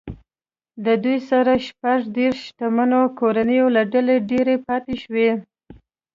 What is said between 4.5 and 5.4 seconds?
پاتې شوې.